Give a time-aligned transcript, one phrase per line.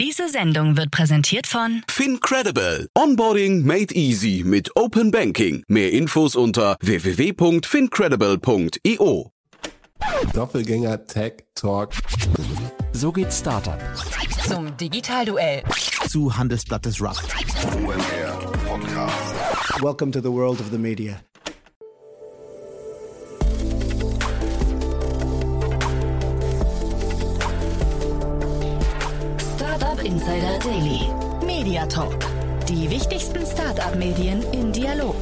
[0.00, 2.88] Diese Sendung wird präsentiert von FinCredible.
[2.96, 5.62] Onboarding made easy mit Open Banking.
[5.68, 9.30] Mehr Infos unter www.fincredible.io.
[10.32, 11.92] Doppelgänger Tech Talk.
[12.92, 13.78] So geht Startup.
[14.48, 15.64] zum Digitalduell.
[16.08, 17.22] Zu Handelsblatt des Rough.
[19.82, 21.20] Welcome to the world of the media.
[30.04, 31.00] Insider Daily.
[31.44, 32.16] Media Talk.
[32.66, 35.14] Die wichtigsten Startup-Medien im Dialog.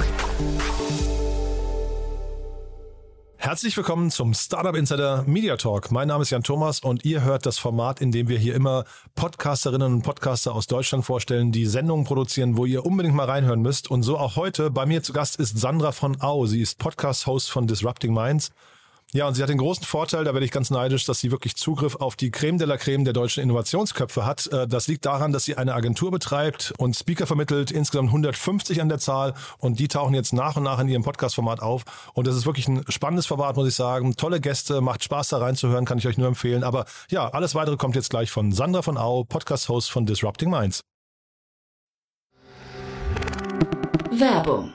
[3.37, 5.91] Herzlich willkommen zum Startup Insider Media Talk.
[5.91, 8.85] Mein Name ist Jan Thomas und ihr hört das Format, in dem wir hier immer
[9.17, 13.91] Podcasterinnen und Podcaster aus Deutschland vorstellen, die Sendungen produzieren, wo ihr unbedingt mal reinhören müsst.
[13.91, 14.71] Und so auch heute.
[14.71, 16.47] Bei mir zu Gast ist Sandra von Au.
[16.47, 18.53] Sie ist Podcast-Host von Disrupting Minds.
[19.15, 21.57] Ja, und sie hat den großen Vorteil, da werde ich ganz neidisch, dass sie wirklich
[21.57, 24.49] Zugriff auf die Creme de la Creme der deutschen Innovationsköpfe hat.
[24.49, 28.91] Äh, Das liegt daran, dass sie eine Agentur betreibt und Speaker vermittelt, insgesamt 150 an
[28.91, 29.33] der Zahl.
[29.57, 31.85] Und die tauchen jetzt nach und nach in ihrem Podcast-Format auf.
[32.13, 34.15] Und das ist wirklich ein spannendes Format, muss ich sagen.
[34.15, 36.63] Tolle Gäste, macht Spaß da reinzuhören, kann ich euch nur empfehlen.
[36.63, 40.83] Aber ja, alles weitere kommt jetzt gleich von Sandra von Au, Podcast-Host von Disrupting Minds.
[44.11, 44.75] Werbung.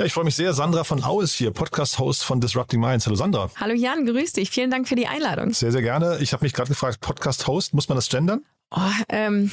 [0.00, 0.54] Ja, ich freue mich sehr.
[0.54, 3.04] Sandra von Au ist hier, Podcast-Host von Disrupting Minds.
[3.04, 3.50] Hallo Sandra.
[3.56, 4.48] Hallo Jan, grüß dich.
[4.48, 5.52] Vielen Dank für die Einladung.
[5.52, 6.16] Sehr, sehr gerne.
[6.22, 8.40] Ich habe mich gerade gefragt, Podcast-Host, muss man das gendern?
[8.70, 9.50] Oh, ähm,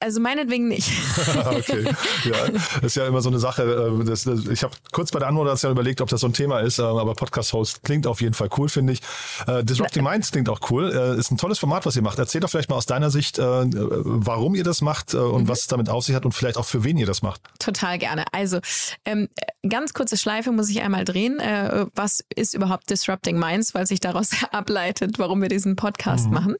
[0.00, 0.90] also meinetwegen nicht.
[1.46, 1.84] okay.
[2.24, 3.62] Ja, das ist ja immer so eine Sache.
[3.62, 6.78] äh, Das, ich habe kurz bei der Anmoderation überlegt, ob das so ein Thema ist,
[6.78, 9.00] äh, aber Podcast-Host klingt auf jeden Fall cool, finde ich.
[9.46, 10.92] Äh, Disrupting Minds klingt auch cool.
[10.92, 12.18] Äh, Ist ein tolles Format, was ihr macht.
[12.18, 15.66] Erzähl doch vielleicht mal aus deiner Sicht, äh, warum ihr das macht und was es
[15.66, 17.40] damit auf sich hat und vielleicht auch für wen ihr das macht.
[17.58, 18.24] Total gerne.
[18.32, 18.60] Also,
[19.04, 19.28] ähm,
[19.68, 21.40] ganz kurze Schleife muss ich einmal drehen.
[21.40, 26.56] Äh, was ist überhaupt Disrupting Minds, weil sich daraus ableitet, warum wir diesen Podcast machen.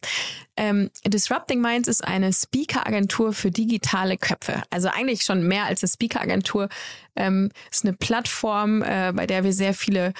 [0.56, 4.62] Ähm, Disrupting Minds ist eine Speaker-Agentur für digitale Köpfe.
[4.70, 6.68] Also eigentlich schon mehr als eine Speaker-Agentur.
[7.14, 10.12] Ähm, ist eine Plattform, äh, bei der wir sehr viele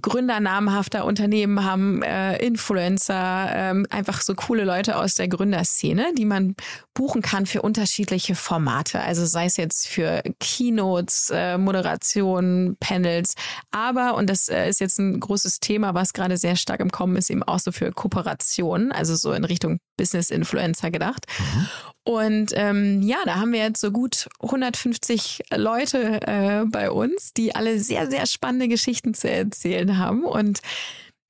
[0.00, 6.24] Gründer namhafter Unternehmen haben, äh, Influencer, ähm, einfach so coole Leute aus der Gründerszene, die
[6.24, 6.56] man
[6.94, 9.00] buchen kann für unterschiedliche Formate.
[9.00, 13.34] Also sei es jetzt für Keynotes, äh, Moderation, Panels,
[13.70, 17.16] aber, und das äh, ist jetzt ein großes Thema, was gerade sehr stark im Kommen
[17.16, 21.26] ist, eben auch so für Kooperationen, also so in Richtung Business-Influencer gedacht.
[22.04, 27.54] Und ähm, ja, da haben wir jetzt so gut 150 Leute äh, bei uns, die
[27.54, 30.24] alle sehr, sehr spannende Geschichten zu erzählen haben.
[30.24, 30.60] Und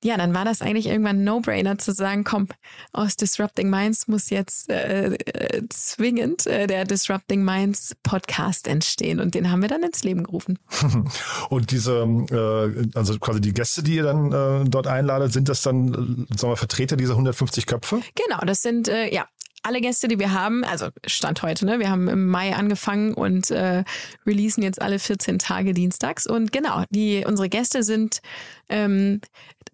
[0.03, 2.47] ja, dann war das eigentlich irgendwann ein No-Brainer zu sagen, komm,
[2.91, 9.19] aus Disrupting Minds muss jetzt äh, äh, zwingend äh, der Disrupting Minds Podcast entstehen.
[9.19, 10.59] Und den haben wir dann ins Leben gerufen.
[11.49, 15.61] Und diese, äh, also quasi die Gäste, die ihr dann äh, dort einladet, sind das
[15.61, 18.01] dann, äh, sagen wir, Vertreter dieser 150 Köpfe?
[18.15, 19.27] Genau, das sind äh, ja
[19.63, 21.79] alle Gäste, die wir haben, also Stand heute, ne?
[21.79, 23.83] Wir haben im Mai angefangen und äh,
[24.25, 26.27] releasen jetzt alle 14 Tage dienstags.
[26.27, 28.21] Und genau, die unsere Gäste sind
[28.69, 29.21] ähm,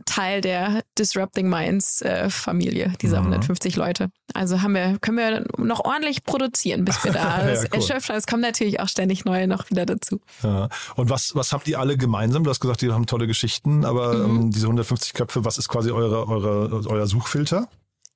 [0.05, 4.09] Teil der Disrupting Minds äh, Familie, dieser 150 Leute.
[4.33, 7.67] Also haben wir, können wir noch ordentlich produzieren, bis wir da Ja, cool.
[7.71, 8.17] erschöpft haben.
[8.17, 10.21] Es kommen natürlich auch ständig neue noch wieder dazu.
[10.43, 10.69] Ja.
[10.95, 12.43] Und was, was habt ihr alle gemeinsam?
[12.43, 15.91] Du hast gesagt, die haben tolle Geschichten, aber ähm, diese 150 Köpfe, was ist quasi
[15.91, 17.67] eure, eure, euer Suchfilter?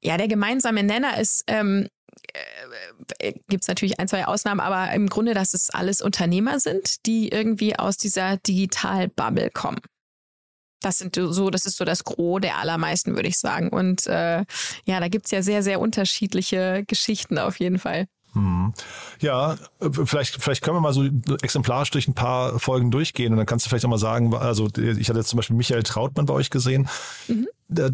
[0.03, 1.87] Ja, der gemeinsame Nenner ist, ähm,
[3.19, 7.05] äh, gibt es natürlich ein, zwei Ausnahmen, aber im Grunde, dass es alles Unternehmer sind,
[7.05, 9.79] die irgendwie aus dieser Digital-Bubble kommen.
[10.81, 13.69] Das sind so, das ist so das Gros der allermeisten, würde ich sagen.
[13.69, 14.43] Und äh,
[14.85, 18.07] ja, da gibt's ja sehr, sehr unterschiedliche Geschichten auf jeden Fall.
[18.33, 18.73] Hm.
[19.19, 21.07] Ja, vielleicht, vielleicht können wir mal so
[21.41, 24.67] exemplarisch durch ein paar Folgen durchgehen und dann kannst du vielleicht auch mal sagen, also
[24.75, 26.89] ich hatte jetzt zum Beispiel Michael Trautmann bei euch gesehen.
[27.73, 27.89] Da,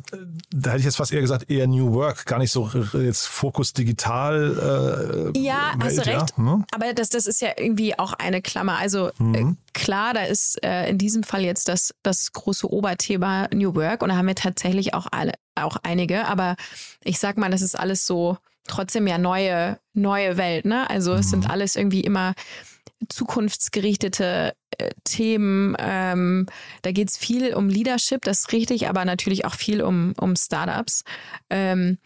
[0.51, 3.73] da hätte ich jetzt fast eher gesagt, eher New Work, gar nicht so jetzt Fokus
[3.73, 5.31] digital.
[5.35, 6.33] Äh, Ja, hast du Welt, recht.
[6.37, 6.65] Ja, ne?
[6.73, 8.77] Aber das, das ist ja irgendwie auch eine Klammer.
[8.77, 13.75] Also äh, klar, da ist äh, in diesem Fall jetzt das, das große Oberthema New
[13.75, 16.55] Work und da haben wir tatsächlich auch alle auch einige, aber
[17.03, 18.37] ich sag mal, das ist alles so
[18.67, 20.89] trotzdem ja neue, neue Welt, ne?
[20.89, 22.33] Also es sind alles irgendwie immer
[23.07, 25.75] zukunftsgerichtete äh, Themen.
[25.79, 26.45] Ähm,
[26.81, 30.35] da geht es viel um Leadership, das ist richtig, aber natürlich auch viel um, um
[30.35, 31.03] Startups.
[31.49, 31.97] Ähm,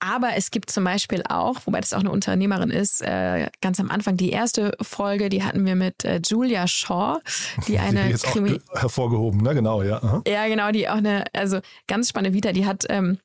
[0.00, 3.90] aber es gibt zum Beispiel auch, wobei das auch eine Unternehmerin ist, äh, ganz am
[3.90, 7.18] Anfang die erste Folge, die hatten wir mit äh, Julia Shaw,
[7.66, 9.54] die eine die auch Krimi ge- hervorgehoben, ne?
[9.54, 10.00] Genau, ja.
[10.00, 10.22] Aha.
[10.28, 11.58] ja, genau, die auch eine, also
[11.88, 13.18] ganz spannende Vita, die hat, ähm,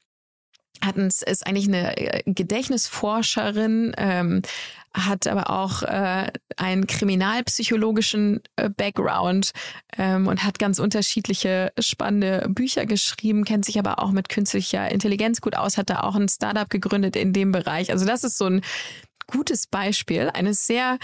[0.81, 4.41] hat ein, ist eigentlich eine äh, Gedächtnisforscherin, ähm,
[4.93, 9.51] hat aber auch äh, einen kriminalpsychologischen äh, Background
[9.97, 15.41] ähm, und hat ganz unterschiedliche spannende Bücher geschrieben, kennt sich aber auch mit künstlicher Intelligenz
[15.41, 17.91] gut aus, hat da auch ein Startup gegründet in dem Bereich.
[17.91, 18.61] Also das ist so ein
[19.27, 20.99] gutes Beispiel eines sehr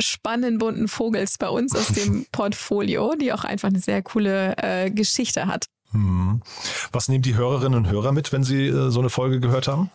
[0.00, 4.90] spannenden bunten Vogels bei uns aus dem Portfolio, die auch einfach eine sehr coole äh,
[4.90, 5.66] Geschichte hat.
[5.92, 6.42] Hm.
[6.90, 9.90] Was nehmen die Hörerinnen und Hörer mit, wenn sie äh, so eine Folge gehört haben?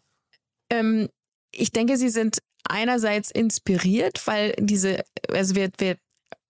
[0.70, 1.10] Ähm,
[1.52, 5.98] ich denke, sie sind einerseits inspiriert, weil diese, also wir, wir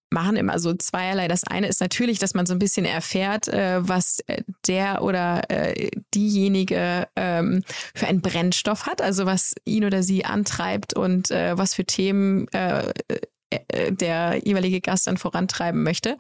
[0.10, 1.28] machen immer so zweierlei.
[1.28, 5.50] Das eine ist natürlich, dass man so ein bisschen erfährt, äh, was äh, der oder
[5.50, 7.64] äh, diejenige ähm,
[7.94, 12.48] für einen Brennstoff hat, also was ihn oder sie antreibt und äh, was für Themen
[12.50, 12.94] äh,
[13.50, 16.18] äh, der jeweilige Gast dann vorantreiben möchte.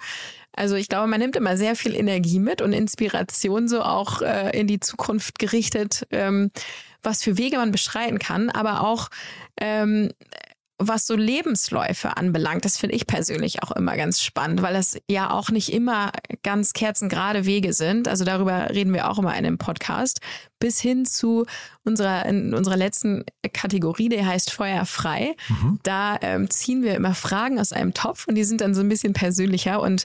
[0.53, 4.21] Also ich glaube, man nimmt immer sehr viel Energie mit und Inspiration so auch
[4.53, 6.49] in die Zukunft gerichtet, ähm,
[7.07, 9.09] was für Wege man beschreiten kann, aber auch
[9.59, 10.11] ähm,
[10.79, 15.31] was so Lebensläufe anbelangt, das finde ich persönlich auch immer ganz spannend, weil das ja
[15.31, 16.11] auch nicht immer
[16.43, 18.07] ganz kerzengerade Wege sind.
[18.07, 20.19] Also darüber reden wir auch immer in dem Podcast.
[20.59, 21.45] Bis hin zu
[21.83, 23.23] unserer, in unserer letzten
[23.53, 25.35] Kategorie, die heißt Feuerfrei.
[25.83, 28.89] Da ähm, ziehen wir immer Fragen aus einem Topf und die sind dann so ein
[28.89, 29.81] bisschen persönlicher.
[29.81, 30.03] Und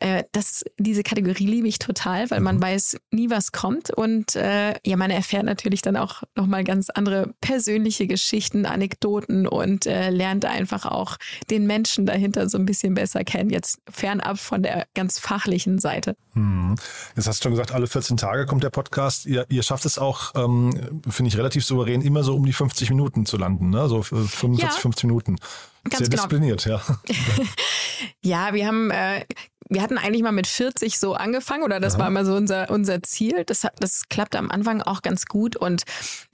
[0.00, 3.90] äh, das, diese Kategorie liebe ich total, weil man weiß nie, was kommt.
[3.90, 9.86] Und äh, ja, man erfährt natürlich dann auch nochmal ganz andere persönliche Geschichten, Anekdoten und
[9.86, 11.16] äh, lernt einfach auch
[11.50, 13.50] den Menschen dahinter so ein bisschen besser kennen.
[13.50, 16.16] Jetzt fernab von der ganz fachlichen Seite.
[16.34, 16.76] Hm.
[17.16, 19.26] Jetzt hast du schon gesagt, alle 14 Tage kommt der Podcast.
[19.26, 22.90] Ihr, ihr schafft es auch, ähm, finde ich, relativ souverän, immer so um die 50
[22.90, 23.88] Minuten zu landen, ne?
[23.88, 24.68] So äh, 45, Ja.
[24.70, 25.36] 50 Minuten.
[25.84, 26.22] Ganz Sehr genau.
[26.24, 26.82] diszipliniert, ja.
[28.24, 29.24] Ja, wir haben, äh,
[29.70, 33.02] wir hatten eigentlich mal mit 40 so angefangen oder das war immer so unser, unser
[33.02, 33.44] Ziel.
[33.46, 35.82] Das, das klappte am Anfang auch ganz gut und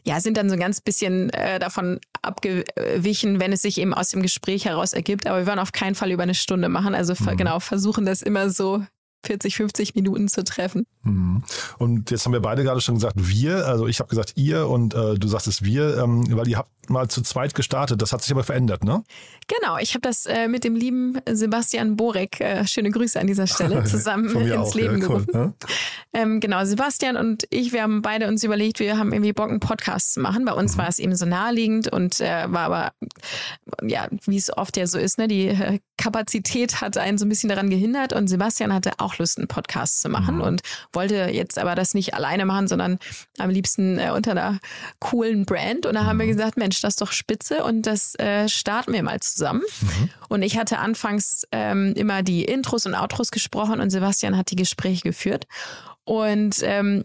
[0.05, 4.09] ja, sind dann so ein ganz bisschen äh, davon abgewichen, wenn es sich eben aus
[4.11, 5.27] dem Gespräch heraus ergibt.
[5.27, 6.95] Aber wir wollen auf keinen Fall über eine Stunde machen.
[6.95, 8.85] Also ver- genau, versuchen das immer so
[9.25, 10.87] 40, 50 Minuten zu treffen.
[11.03, 11.43] Mhm.
[11.79, 14.94] Und jetzt haben wir beide gerade schon gesagt, wir, also ich habe gesagt ihr und
[14.94, 18.00] äh, du sagtest wir, ähm, weil ihr habt mal zu zweit gestartet.
[18.03, 19.03] Das hat sich aber verändert, ne?
[19.47, 23.47] Genau, ich habe das äh, mit dem lieben Sebastian Borek, äh, schöne Grüße an dieser
[23.47, 25.32] Stelle, zusammen ins auch, Leben ja, cool, gerufen.
[25.32, 25.55] ne?
[26.12, 29.61] Ähm, genau, Sebastian und ich, wir haben beide uns überlegt, wir haben irgendwie Bock, einen
[29.61, 30.44] Podcast zu machen.
[30.44, 32.93] Bei uns war es eben so naheliegend und äh, war aber,
[33.82, 37.29] ja, wie es oft ja so ist, ne, die äh, Kapazität hat einen so ein
[37.29, 40.62] bisschen daran gehindert und Sebastian hatte auch Lust, einen Podcast zu machen und
[40.93, 42.99] wollte jetzt aber das nicht alleine machen, sondern
[43.38, 44.58] am liebsten äh, unter einer
[44.99, 45.87] coolen Brand.
[45.87, 49.02] Und da haben wir gesagt, Mensch, das ist doch spitze und das äh, starten wir
[49.02, 49.62] mal zusammen.
[50.28, 54.56] Und ich hatte anfangs ähm, immer die Intros und Outros gesprochen und Sebastian hat die
[54.56, 55.46] Gespräche geführt.
[56.05, 57.05] Und ähm,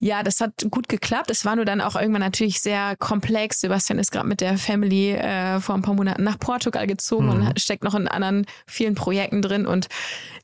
[0.00, 1.30] ja, das hat gut geklappt.
[1.30, 3.60] Es war nur dann auch irgendwann natürlich sehr komplex.
[3.60, 7.46] Sebastian ist gerade mit der Family äh, vor ein paar Monaten nach Portugal gezogen und
[7.46, 9.66] hat- steckt noch in anderen vielen Projekten drin.
[9.66, 9.88] Und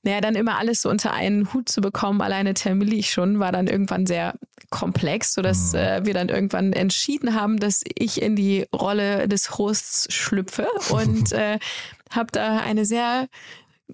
[0.02, 3.66] naja, dann immer alles so unter einen Hut zu bekommen, alleine terminlich schon, war dann
[3.66, 4.34] irgendwann sehr
[4.70, 10.12] komplex, sodass äh, wir dann irgendwann entschieden haben, dass ich in die Rolle des Hosts
[10.14, 11.58] schlüpfe und äh,
[12.10, 13.28] habe da eine sehr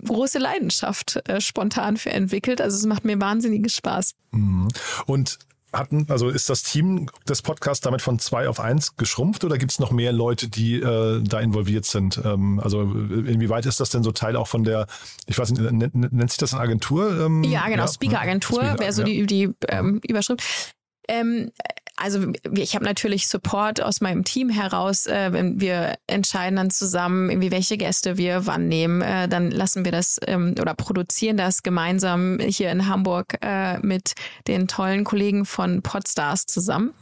[0.04, 2.60] große Leidenschaft äh, spontan für entwickelt.
[2.60, 4.14] Also es macht mir wahnsinnigen Spaß.
[4.32, 4.68] Mhm.
[5.06, 5.38] Und
[5.72, 9.72] hatten, also ist das Team des Podcasts damit von zwei auf eins geschrumpft oder gibt
[9.72, 12.20] es noch mehr Leute, die äh, da involviert sind?
[12.24, 14.86] Ähm, also äh, inwieweit ist das denn so Teil auch von der,
[15.26, 17.26] ich weiß nicht, nennt, sich das eine Agentur?
[17.26, 19.06] Ähm, Ja, genau, Speaker-Agentur Speaker, wäre so ja.
[19.06, 20.72] die, die ähm, Überschrift.
[21.08, 21.52] Ähm,
[21.96, 25.06] also ich habe natürlich Support aus meinem Team heraus.
[25.06, 29.84] Äh, wenn wir entscheiden dann zusammen, irgendwie welche Gäste wir wann nehmen, äh, dann lassen
[29.84, 34.12] wir das ähm, oder produzieren das gemeinsam hier in Hamburg äh, mit
[34.46, 36.92] den tollen Kollegen von Podstars zusammen.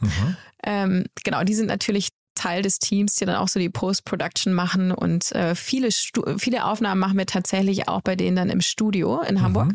[0.63, 4.91] Ähm, genau, die sind natürlich Teil des Teams, die dann auch so die Post-Production machen
[4.91, 9.21] und äh, viele, Stu viele Aufnahmen machen wir tatsächlich auch bei denen dann im Studio
[9.21, 9.73] in Hamburg.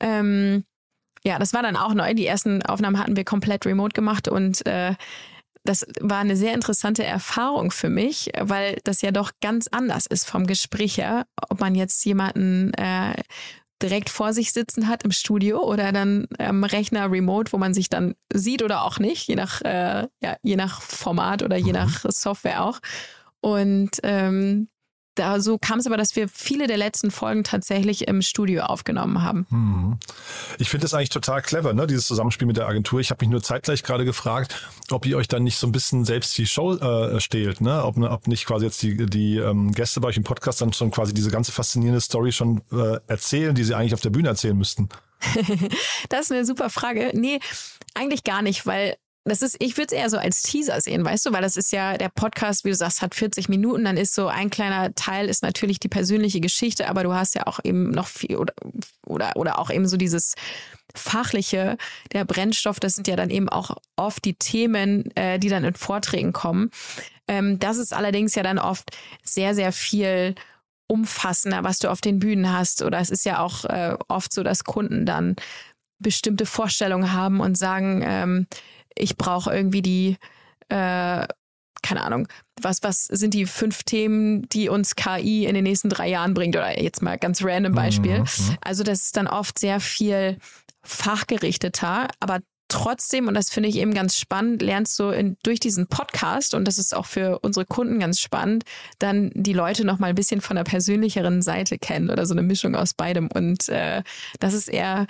[0.00, 0.64] Ähm,
[1.24, 2.14] ja, das war dann auch neu.
[2.14, 4.94] Die ersten Aufnahmen hatten wir komplett remote gemacht und äh,
[5.64, 10.28] das war eine sehr interessante Erfahrung für mich, weil das ja doch ganz anders ist
[10.28, 13.14] vom Gespräch her, ob man jetzt jemanden äh,
[13.80, 17.88] direkt vor sich sitzen hat im Studio oder dann am Rechner remote, wo man sich
[17.88, 21.72] dann sieht oder auch nicht, je nach, äh, ja, je nach Format oder je mhm.
[21.72, 22.80] nach Software auch.
[23.40, 24.68] Und ähm,
[25.14, 29.22] da so kam es aber, dass wir viele der letzten Folgen tatsächlich im Studio aufgenommen
[29.22, 29.46] haben.
[29.50, 29.98] Hm.
[30.58, 33.00] Ich finde das eigentlich total clever, ne, dieses Zusammenspiel mit der Agentur.
[33.00, 36.04] Ich habe mich nur zeitgleich gerade gefragt, ob ihr euch dann nicht so ein bisschen
[36.04, 37.84] selbst die Show äh, stehlt, ne?
[37.84, 40.90] Ob, ob nicht quasi jetzt die, die ähm, Gäste bei euch im Podcast dann schon
[40.90, 44.56] quasi diese ganze faszinierende Story schon äh, erzählen, die sie eigentlich auf der Bühne erzählen
[44.56, 44.88] müssten.
[46.08, 47.12] das ist eine super Frage.
[47.14, 47.38] Nee,
[47.94, 51.26] eigentlich gar nicht, weil das ist, ich würde es eher so als Teaser sehen, weißt
[51.26, 54.14] du, weil das ist ja der Podcast, wie du sagst, hat 40 Minuten, dann ist
[54.14, 57.90] so ein kleiner Teil ist natürlich die persönliche Geschichte, aber du hast ja auch eben
[57.90, 58.54] noch viel oder
[59.06, 60.34] oder oder auch eben so dieses
[60.94, 61.76] fachliche,
[62.12, 65.74] der Brennstoff, das sind ja dann eben auch oft die Themen, äh, die dann in
[65.74, 66.70] Vorträgen kommen.
[67.28, 68.90] Ähm, das ist allerdings ja dann oft
[69.22, 70.34] sehr sehr viel
[70.88, 72.82] umfassender, was du auf den Bühnen hast.
[72.82, 75.36] Oder es ist ja auch äh, oft so, dass Kunden dann
[75.98, 78.46] bestimmte Vorstellungen haben und sagen, ähm,
[78.94, 80.16] ich brauche irgendwie die,
[80.68, 81.26] äh,
[81.82, 82.28] keine Ahnung,
[82.60, 86.56] was, was sind die fünf Themen, die uns KI in den nächsten drei Jahren bringt?
[86.56, 88.20] Oder jetzt mal ganz random Beispiel.
[88.20, 88.24] Mhm.
[88.24, 88.56] mhm.
[88.60, 90.38] Also das ist dann oft sehr viel
[90.84, 92.40] fachgerichteter, aber
[92.72, 96.66] trotzdem, und das finde ich eben ganz spannend, lernst du in, durch diesen Podcast, und
[96.66, 98.64] das ist auch für unsere Kunden ganz spannend,
[98.98, 102.42] dann die Leute noch mal ein bisschen von der persönlicheren Seite kennen oder so eine
[102.42, 103.28] Mischung aus beidem.
[103.32, 104.02] Und äh,
[104.40, 105.06] das ist eher,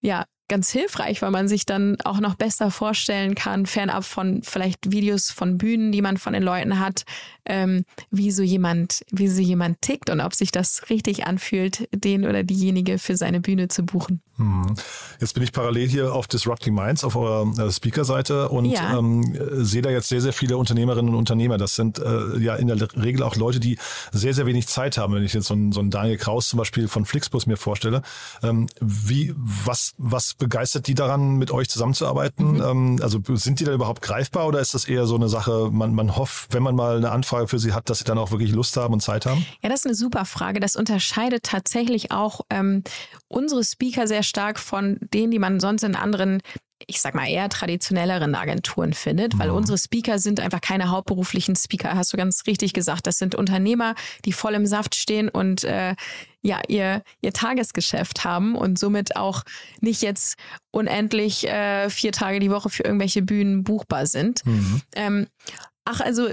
[0.00, 4.92] ja, ganz hilfreich, weil man sich dann auch noch besser vorstellen kann, fernab von vielleicht
[4.92, 7.04] Videos von Bühnen, die man von den Leuten hat,
[7.46, 12.26] ähm, wie so jemand, wie so jemand tickt und ob sich das richtig anfühlt, den
[12.26, 14.20] oder diejenige für seine Bühne zu buchen.
[14.36, 14.74] Hm.
[15.20, 18.98] Jetzt bin ich parallel hier auf Disrupting Minds auf eurer äh, Speaker-Seite und ja.
[18.98, 21.56] ähm, sehe da jetzt sehr, sehr viele Unternehmerinnen und Unternehmer.
[21.56, 23.78] Das sind äh, ja in der Regel auch Leute, die
[24.12, 25.14] sehr, sehr wenig Zeit haben.
[25.14, 28.02] Wenn ich jetzt so einen, so einen Daniel Kraus zum Beispiel von Flixbus mir vorstelle,
[28.42, 32.54] ähm, wie, was, was begeistert die daran, mit euch zusammenzuarbeiten?
[32.54, 32.62] Mhm.
[32.62, 35.94] Ähm, also sind die da überhaupt greifbar oder ist das eher so eine Sache, man,
[35.94, 38.50] man hofft, wenn man mal eine Anfrage für sie hat, dass sie dann auch wirklich
[38.52, 39.46] Lust haben und Zeit haben?
[39.62, 40.58] Ja, das ist eine super Frage.
[40.58, 42.82] Das unterscheidet tatsächlich auch ähm,
[43.34, 46.40] unsere Speaker sehr stark von denen, die man sonst in anderen
[46.86, 49.56] ich sag mal, eher traditionelleren Agenturen findet, weil mhm.
[49.56, 53.06] unsere Speaker sind einfach keine hauptberuflichen Speaker, hast du ganz richtig gesagt.
[53.06, 55.94] Das sind Unternehmer, die voll im Saft stehen und äh,
[56.42, 59.44] ja, ihr, ihr Tagesgeschäft haben und somit auch
[59.80, 60.36] nicht jetzt
[60.72, 64.44] unendlich äh, vier Tage die Woche für irgendwelche Bühnen buchbar sind.
[64.44, 64.82] Mhm.
[64.94, 65.26] Ähm,
[65.84, 66.28] Ach, also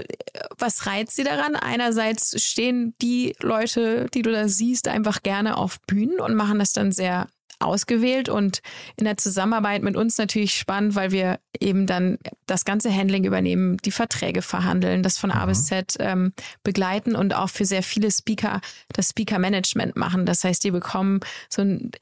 [0.56, 1.56] was reizt sie daran?
[1.56, 6.72] Einerseits stehen die Leute, die du da siehst, einfach gerne auf Bühnen und machen das
[6.72, 7.28] dann sehr
[7.62, 8.60] ausgewählt und
[8.96, 13.76] in der Zusammenarbeit mit uns natürlich spannend, weil wir eben dann das ganze Handling übernehmen,
[13.78, 15.66] die Verträge verhandeln, das von A bis mhm.
[15.66, 16.32] Z ähm,
[16.62, 18.60] begleiten und auch für sehr viele Speaker
[18.92, 20.26] das Speaker-Management machen.
[20.26, 21.92] Das heißt, die bekommen so ein,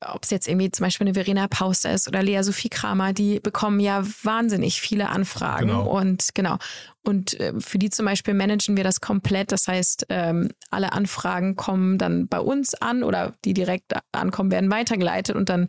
[0.00, 3.40] ob es jetzt irgendwie zum Beispiel eine Verena Pauster ist oder Lea Sophie Kramer, die
[3.40, 5.88] bekommen ja wahnsinnig viele Anfragen genau.
[5.88, 6.58] und genau.
[7.02, 9.52] Und äh, für die zum Beispiel managen wir das komplett.
[9.52, 14.70] Das heißt, ähm, alle Anfragen kommen dann bei uns an oder die direkt ankommen, werden
[14.70, 15.68] weitergeleitet und dann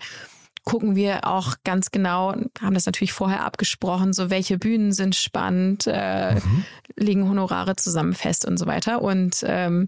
[0.63, 5.85] gucken wir auch ganz genau, haben das natürlich vorher abgesprochen, so welche Bühnen sind spannend,
[5.87, 6.65] äh, mhm.
[6.95, 9.01] liegen Honorare zusammen fest und so weiter.
[9.01, 9.87] Und ähm,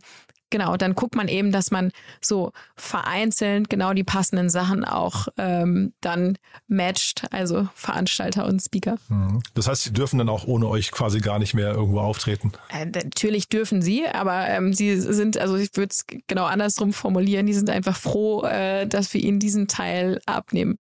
[0.53, 1.91] Genau, dann guckt man eben, dass man
[2.21, 8.97] so vereinzelt genau die passenden Sachen auch ähm, dann matcht, also Veranstalter und Speaker.
[9.09, 9.41] Mhm.
[9.55, 12.51] Das heißt, sie dürfen dann auch ohne euch quasi gar nicht mehr irgendwo auftreten?
[12.69, 17.47] Äh, natürlich dürfen sie, aber ähm, sie sind, also ich würde es genau andersrum formulieren,
[17.47, 20.77] die sind einfach froh, äh, dass wir ihnen diesen Teil abnehmen.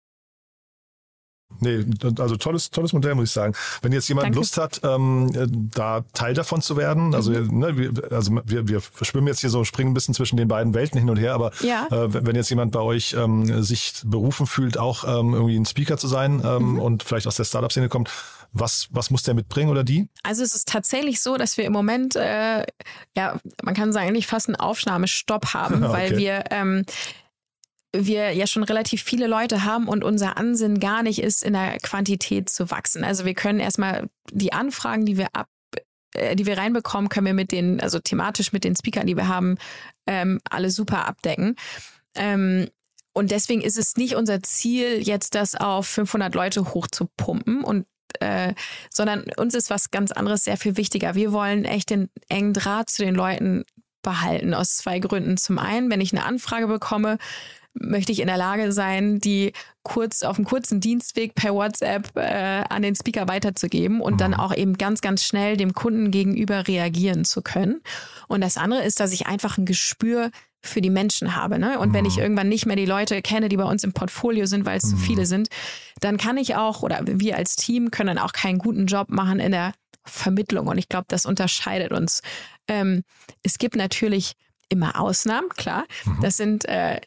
[1.60, 1.86] Nee,
[2.20, 3.54] also tolles, tolles Modell, muss ich sagen.
[3.82, 4.38] Wenn jetzt jemand Danke.
[4.38, 5.30] Lust hat, ähm,
[5.74, 7.60] da Teil davon zu werden, also, mhm.
[7.60, 10.74] ne, wir, also wir, wir schwimmen jetzt hier so, springen ein bisschen zwischen den beiden
[10.74, 11.88] Welten hin und her, aber ja.
[11.88, 15.98] äh, wenn jetzt jemand bei euch ähm, sich berufen fühlt, auch ähm, irgendwie ein Speaker
[15.98, 16.80] zu sein ähm, mhm.
[16.80, 18.12] und vielleicht aus der Startup-Szene kommt,
[18.54, 20.10] was, was muss der mitbringen oder die?
[20.24, 22.66] Also es ist tatsächlich so, dass wir im Moment, äh,
[23.16, 25.94] ja, man kann sagen, eigentlich fast einen Aufnahmestopp haben, okay.
[25.94, 26.86] weil wir ähm,
[27.96, 31.78] wir ja schon relativ viele Leute haben und unser Ansinn gar nicht ist, in der
[31.80, 33.04] Quantität zu wachsen.
[33.04, 35.48] Also wir können erstmal die Anfragen, die wir ab
[36.14, 39.28] äh, die wir reinbekommen, können wir mit den, also thematisch mit den Speakern, die wir
[39.28, 39.58] haben,
[40.06, 41.56] ähm, alle super abdecken.
[42.16, 42.70] Ähm,
[43.14, 47.86] und deswegen ist es nicht unser Ziel, jetzt das auf 500 Leute hochzupumpen und
[48.20, 48.54] äh,
[48.90, 51.16] sondern uns ist was ganz anderes sehr viel wichtiger.
[51.16, 53.66] Wir wollen echt den engen Draht zu den Leuten
[54.02, 55.38] behalten aus zwei Gründen.
[55.38, 57.18] Zum einen, wenn ich eine Anfrage bekomme,
[57.80, 59.54] möchte ich in der Lage sein, die
[59.84, 64.18] kurz auf einem kurzen Dienstweg per WhatsApp äh, an den Speaker weiterzugeben und mhm.
[64.18, 67.82] dann auch eben ganz, ganz schnell dem Kunden gegenüber reagieren zu können.
[68.28, 70.32] Und das andere ist, dass ich einfach ein Gespür
[70.62, 71.60] für die Menschen habe.
[71.60, 71.80] Ne?
[71.80, 71.94] Und mhm.
[71.94, 72.24] wenn ich mhm.
[72.24, 74.90] irgendwann nicht mehr die Leute kenne, die bei uns im Portfolio sind, weil es mhm.
[74.90, 75.50] zu viele sind,
[76.00, 79.40] dann kann ich auch, oder wir als Team können dann auch keinen guten Job machen
[79.40, 80.68] in der Vermittlung.
[80.68, 82.22] Und ich glaube, das unterscheidet uns.
[82.68, 83.04] Ähm,
[83.44, 84.34] es gibt natürlich
[84.70, 85.86] immer Ausnahmen, klar.
[86.06, 86.18] Mhm.
[86.22, 87.00] Das sind äh,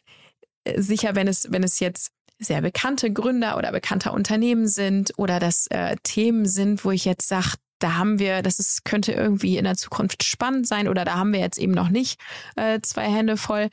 [0.77, 5.67] sicher, wenn es, wenn es jetzt sehr bekannte Gründer oder bekannter Unternehmen sind oder das
[5.69, 9.63] äh, Themen sind, wo ich jetzt sage, da haben wir, das ist, könnte irgendwie in
[9.63, 12.19] der Zukunft spannend sein oder da haben wir jetzt eben noch nicht
[12.55, 13.69] äh, zwei Hände voll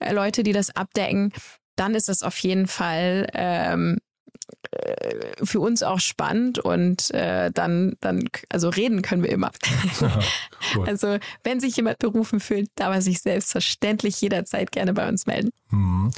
[0.00, 1.32] äh, Leute, die das abdecken,
[1.76, 4.03] dann ist das auf jeden Fall ähm, äh,
[5.42, 9.50] für uns auch spannend und äh, dann, dann, also reden können wir immer.
[10.76, 10.88] cool.
[10.88, 15.50] Also wenn sich jemand berufen fühlt, darf er sich selbstverständlich jederzeit gerne bei uns melden.
[15.70, 16.10] Mhm.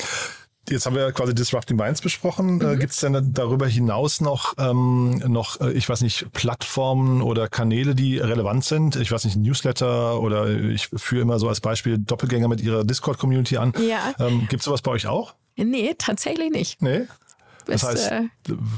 [0.69, 2.61] Jetzt haben wir quasi Disrupting Minds besprochen.
[2.61, 2.79] Äh, mhm.
[2.81, 7.95] Gibt es denn darüber hinaus noch, ähm, noch, äh, ich weiß nicht, Plattformen oder Kanäle,
[7.95, 8.97] die relevant sind?
[8.97, 13.59] Ich weiß nicht, Newsletter oder ich führe immer so als Beispiel Doppelgänger mit ihrer Discord-Community
[13.59, 13.75] an.
[13.89, 14.15] Ja.
[14.19, 15.35] Ähm, Gibt es sowas bei euch auch?
[15.57, 16.83] Nee, tatsächlich nicht.
[16.83, 17.07] Nee?
[17.67, 18.23] Das heißt, äh,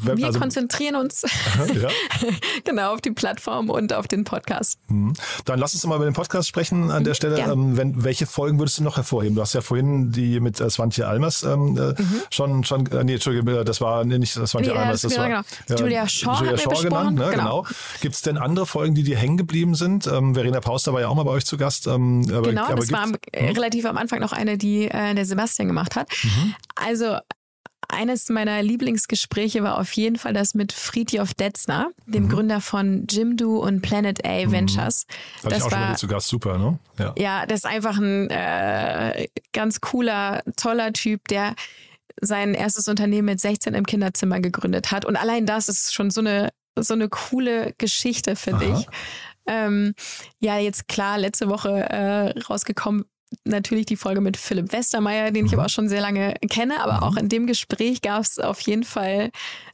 [0.02, 1.88] wir also, konzentrieren uns ja.
[2.64, 4.78] genau auf die Plattform und auf den Podcast.
[4.88, 5.12] Mhm.
[5.44, 7.38] Dann lass uns mal über den Podcast sprechen an der mhm, Stelle.
[7.38, 9.34] Ähm, wenn, welche Folgen würdest du noch hervorheben?
[9.34, 12.22] Du hast ja vorhin die mit äh, Swantje Almers ähm, äh, mhm.
[12.30, 15.42] schon, schon, nee, Entschuldigung, das war nee, nicht Swantje nee, Almers, das genau, war genau.
[15.68, 17.18] Ja, Julia Shaw, Julia Shaw genannt.
[17.18, 17.62] Ne, genau.
[17.62, 17.66] genau.
[18.00, 20.06] Gibt es denn andere Folgen, die dir hängen geblieben sind?
[20.06, 21.86] Ähm, Verena Pauster war ja auch mal bei euch zu Gast.
[21.86, 23.48] Ähm, aber, genau, aber das war am, hm?
[23.54, 26.08] relativ am Anfang noch eine, die äh, der Sebastian gemacht hat.
[26.22, 26.54] Mhm.
[26.74, 27.18] Also
[27.88, 32.28] eines meiner Lieblingsgespräche war auf jeden Fall das mit Friedjof Detzner, dem mhm.
[32.28, 34.52] Gründer von Jimdo und Planet A mhm.
[34.52, 35.06] Ventures.
[35.38, 36.78] Hatte das ich auch war, schon mal zu Gast, super, ne?
[36.98, 41.54] Ja, ja das ist einfach ein äh, ganz cooler, toller Typ, der
[42.20, 45.04] sein erstes Unternehmen mit 16 im Kinderzimmer gegründet hat.
[45.04, 48.86] Und allein das ist schon so eine, so eine coole Geschichte, finde ich.
[49.46, 49.94] Ähm,
[50.40, 53.06] ja, jetzt klar, letzte Woche äh, rausgekommen
[53.44, 56.82] natürlich die Folge mit Philipp Westermeier, den ich aber auch schon sehr lange kenne.
[56.82, 59.30] Aber auch in dem Gespräch gab es auf jeden Fall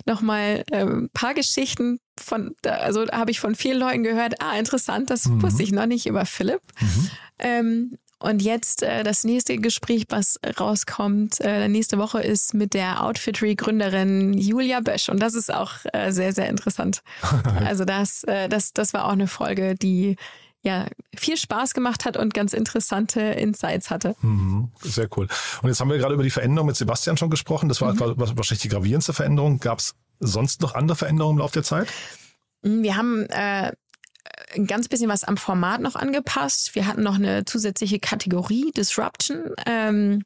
[0.07, 5.27] nochmal ein paar Geschichten von, also habe ich von vielen Leuten gehört, ah, interessant, das
[5.27, 5.43] mhm.
[5.43, 6.63] wusste ich noch nicht über Philipp.
[6.81, 7.11] Mhm.
[7.39, 13.05] Ähm, und jetzt äh, das nächste Gespräch, was rauskommt, äh, nächste Woche ist mit der
[13.05, 15.11] Outfittery-Gründerin Julia Bösch.
[15.11, 17.03] Und das ist auch äh, sehr, sehr interessant.
[17.67, 20.17] also das, äh, das, das war auch eine Folge, die
[20.65, 24.17] ja, viel Spaß gemacht hat und ganz interessante Insights hatte.
[24.23, 25.29] Mhm, sehr cool.
[25.63, 27.69] Und jetzt haben wir gerade über die Veränderung mit Sebastian schon gesprochen.
[27.69, 28.17] Das war mhm.
[28.17, 29.61] wahrscheinlich die gravierendste Veränderung.
[29.61, 31.89] Gab es sonst noch andere Veränderungen im Laufe der Zeit?
[32.63, 33.73] Mhm, wir haben äh,
[34.55, 36.75] ein ganz bisschen was am Format noch angepasst.
[36.75, 39.51] Wir hatten noch eine zusätzliche Kategorie, Disruption.
[39.67, 40.23] Ähm,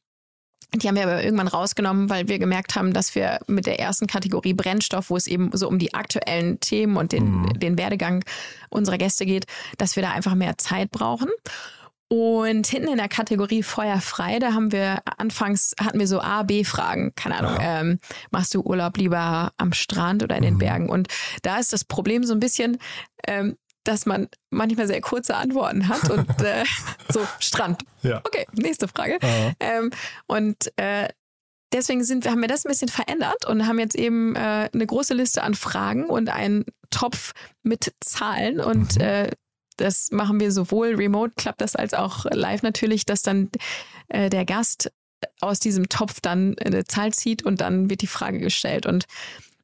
[0.75, 4.07] die haben wir aber irgendwann rausgenommen, weil wir gemerkt haben, dass wir mit der ersten
[4.07, 7.59] Kategorie Brennstoff, wo es eben so um die aktuellen Themen und den, mhm.
[7.59, 8.23] den Werdegang
[8.69, 9.47] unserer Gäste geht,
[9.79, 11.31] dass wir da einfach mehr Zeit brauchen.
[12.11, 16.43] Und hinten in der Kategorie Feuer frei, da haben wir anfangs hatten wir so A,
[16.43, 17.13] B-Fragen.
[17.15, 17.81] Keine Ahnung, ja.
[17.81, 17.99] ähm,
[18.31, 20.59] machst du Urlaub lieber am Strand oder in den mhm.
[20.59, 20.89] Bergen?
[20.89, 21.09] Und
[21.43, 22.79] da ist das Problem so ein bisschen,
[23.27, 23.57] ähm,
[23.89, 26.65] dass man manchmal sehr kurze Antworten hat und äh,
[27.09, 27.83] so Strand.
[28.03, 28.19] Ja.
[28.19, 29.19] Okay, nächste Frage.
[29.61, 29.91] Ähm,
[30.27, 31.09] und äh,
[31.73, 35.15] deswegen sind, haben wir das ein bisschen verändert und haben jetzt eben äh, eine große
[35.15, 39.03] Liste an Fragen und einen Topf mit Zahlen und mhm.
[39.05, 39.31] äh,
[39.79, 43.49] das machen wir sowohl remote, klappt das als auch live natürlich, dass dann
[44.09, 44.91] äh, der Gast
[45.41, 48.87] aus diesem Topf dann eine Zahl zieht und dann wird die Frage gestellt.
[48.87, 49.05] Und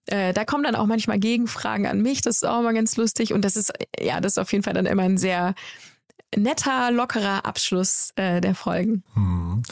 [0.06, 2.20] äh, da kommen dann auch manchmal Gegenfragen an mich.
[2.20, 3.32] Das ist auch immer ganz lustig.
[3.32, 5.54] Und das ist, ja, das ist auf jeden Fall dann immer ein sehr
[6.36, 9.02] netter, lockerer Abschluss äh, der Folgen.
[9.14, 9.62] Hm.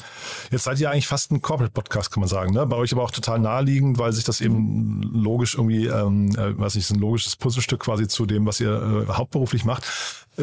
[0.51, 2.53] Jetzt seid ihr eigentlich fast ein Corporate-Podcast, kann man sagen.
[2.53, 2.67] Ne?
[2.67, 6.77] Bei euch aber auch total naheliegend, weil sich das eben logisch irgendwie, ähm, äh, was
[6.77, 9.85] ich, ein logisches Puzzlestück quasi zu dem, was ihr äh, hauptberuflich macht.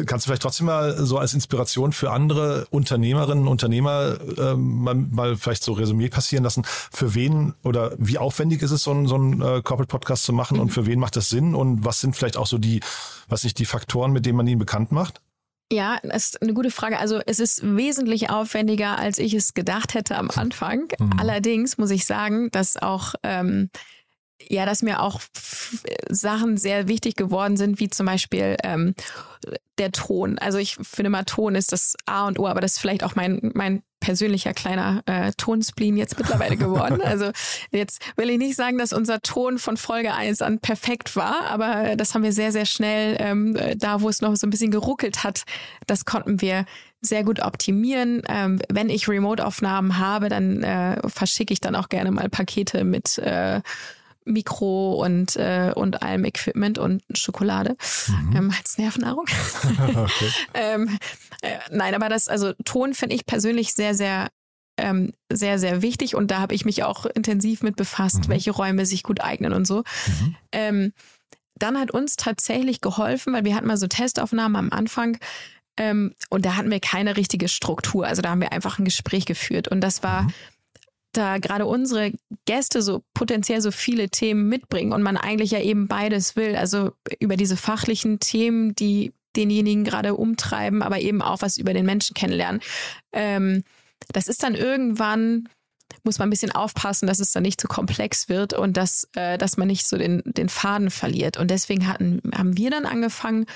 [0.06, 5.36] Kannst du vielleicht trotzdem mal so als Inspiration für andere Unternehmerinnen, Unternehmer äh, mal, mal
[5.36, 9.16] vielleicht so Resümee passieren lassen, für wen oder wie aufwendig ist es, so ein, so
[9.16, 10.62] äh, Corporate-Podcast zu machen mhm.
[10.62, 12.80] und für wen macht das Sinn und was sind vielleicht auch so die,
[13.28, 15.20] was nicht, die Faktoren, mit denen man ihn bekannt macht?
[15.72, 16.98] Ja, das ist eine gute Frage.
[16.98, 20.88] Also es ist wesentlich aufwendiger, als ich es gedacht hätte am Anfang.
[20.98, 21.12] Mhm.
[21.18, 23.70] Allerdings muss ich sagen, dass auch ähm,
[24.48, 25.20] ja, dass mir auch
[26.08, 28.94] Sachen sehr wichtig geworden sind, wie zum Beispiel ähm,
[29.78, 30.38] der Ton.
[30.38, 33.14] Also ich finde mal, Ton ist das A und O, aber das ist vielleicht auch
[33.14, 37.00] mein, mein persönlicher kleiner äh, Tonspleen jetzt mittlerweile geworden.
[37.10, 37.32] Also
[37.72, 41.96] jetzt will ich nicht sagen, dass unser Ton von Folge 1 an perfekt war, aber
[41.96, 45.24] das haben wir sehr, sehr schnell, ähm, da wo es noch so ein bisschen geruckelt
[45.24, 45.42] hat,
[45.86, 46.66] das konnten wir
[47.00, 48.22] sehr gut optimieren.
[48.28, 53.18] Ähm, wenn ich Remote-Aufnahmen habe, dann äh, verschicke ich dann auch gerne mal Pakete mit
[53.18, 53.60] äh,
[54.30, 57.76] Mikro und, äh, und allem Equipment und Schokolade
[58.08, 58.36] mhm.
[58.36, 59.26] ähm, als Nervennahrung.
[59.96, 60.30] okay.
[60.54, 60.98] ähm,
[61.42, 64.28] äh, nein, aber das, also Ton finde ich persönlich sehr, sehr
[64.76, 68.28] ähm, sehr, sehr wichtig und da habe ich mich auch intensiv mit befasst, mhm.
[68.28, 69.78] welche Räume sich gut eignen und so.
[70.06, 70.36] Mhm.
[70.52, 70.92] Ähm,
[71.56, 75.18] dann hat uns tatsächlich geholfen, weil wir hatten mal so Testaufnahmen am Anfang
[75.76, 78.06] ähm, und da hatten wir keine richtige Struktur.
[78.06, 80.32] Also da haben wir einfach ein Gespräch geführt und das war mhm
[81.12, 82.12] da gerade unsere
[82.44, 86.56] Gäste so potenziell so viele Themen mitbringen und man eigentlich ja eben beides will.
[86.56, 91.86] Also über diese fachlichen Themen, die denjenigen gerade umtreiben, aber eben auch was über den
[91.86, 92.60] Menschen kennenlernen.
[93.12, 93.62] Ähm,
[94.08, 95.48] das ist dann irgendwann,
[96.02, 99.38] muss man ein bisschen aufpassen, dass es dann nicht zu komplex wird und dass, äh,
[99.38, 101.36] dass man nicht so den, den Faden verliert.
[101.36, 103.46] Und deswegen hatten, haben wir dann angefangen,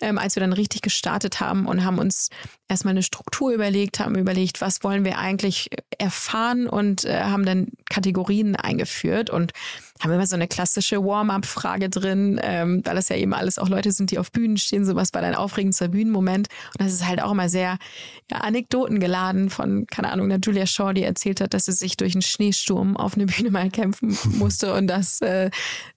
[0.00, 2.30] ähm, als wir dann richtig gestartet haben und haben uns
[2.68, 7.68] erstmal eine Struktur überlegt, haben überlegt, was wollen wir eigentlich erfahren und äh, haben dann
[7.88, 9.52] Kategorien eingeführt und
[10.00, 13.92] haben immer so eine klassische Warm-up-Frage drin, ähm, weil das ja eben alles auch Leute
[13.92, 14.84] sind, die auf Bühnen stehen.
[14.84, 16.48] So was war dein aufregendster Bühnenmoment?
[16.78, 17.78] Und das ist halt auch immer sehr
[18.30, 21.96] ja, Anekdoten geladen von, keine Ahnung, der Julia Shaw, die erzählt hat, dass sie sich
[21.96, 25.50] durch einen Schneesturm auf eine Bühne mal kämpfen musste und das äh,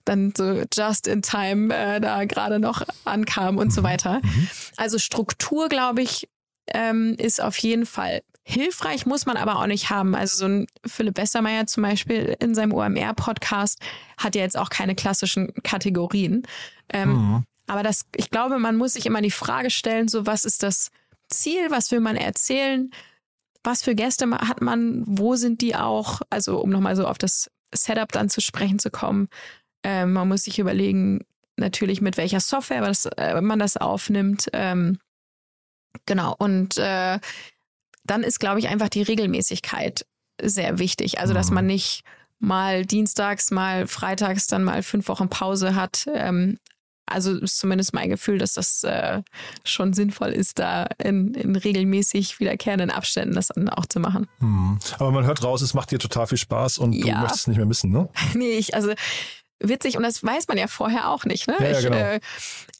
[0.05, 4.21] dann so just in time äh, da gerade noch ankam und so weiter.
[4.23, 4.47] Mhm.
[4.77, 6.27] Also Struktur, glaube ich,
[6.73, 10.15] ähm, ist auf jeden Fall hilfreich, muss man aber auch nicht haben.
[10.15, 13.79] Also so ein Philipp Bessermeier zum Beispiel in seinem OMR-Podcast
[14.17, 16.43] hat ja jetzt auch keine klassischen Kategorien.
[16.89, 17.43] Ähm, mhm.
[17.67, 20.89] Aber das, ich glaube, man muss sich immer die Frage stellen, so was ist das
[21.27, 22.89] Ziel, was will man erzählen,
[23.63, 27.51] was für Gäste hat man, wo sind die auch, also um nochmal so auf das
[27.73, 29.27] Setup dann zu sprechen zu kommen.
[29.83, 31.25] Ähm, man muss sich überlegen,
[31.57, 34.49] natürlich mit welcher Software das, äh, man das aufnimmt.
[34.53, 34.97] Ähm,
[36.05, 36.35] Genau.
[36.37, 37.19] Und äh,
[38.09, 40.05] dann ist, glaube ich, einfach die Regelmäßigkeit
[40.41, 41.19] sehr wichtig.
[41.19, 41.71] Also, dass man mhm.
[41.71, 42.03] nicht
[42.39, 46.07] mal dienstags, mal freitags, dann mal fünf Wochen Pause hat.
[46.13, 46.57] Ähm,
[47.05, 49.21] also ist zumindest mein Gefühl, dass das äh,
[49.63, 54.27] schon sinnvoll ist, da in, in, regelmäßig wiederkehrenden Abständen das dann auch zu machen.
[54.39, 54.79] Mhm.
[54.99, 57.15] Aber man hört raus, es macht dir total viel Spaß und ja.
[57.15, 58.09] du möchtest es nicht mehr missen, ne?
[58.35, 58.93] nee, ich, also
[59.59, 61.47] witzig und das weiß man ja vorher auch nicht.
[61.47, 61.55] Ne?
[61.59, 61.95] Ja, ja, genau.
[61.95, 62.19] ich, äh,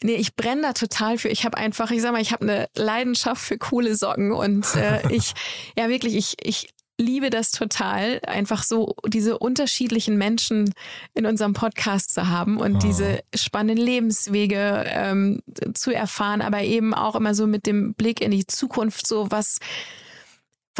[0.01, 1.29] nee, ich brenne da total für.
[1.29, 5.01] Ich habe einfach, ich sag mal, ich habe eine Leidenschaft für coole Socken und äh,
[5.11, 5.33] ich,
[5.77, 10.73] ja wirklich, ich, ich liebe das total, einfach so diese unterschiedlichen Menschen
[11.13, 12.79] in unserem Podcast zu haben und oh.
[12.79, 15.41] diese spannenden Lebenswege ähm,
[15.73, 19.59] zu erfahren, aber eben auch immer so mit dem Blick in die Zukunft, so was